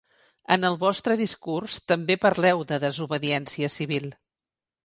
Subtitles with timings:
[0.53, 4.13] En el vostre discurs també parleu de desobediència civil.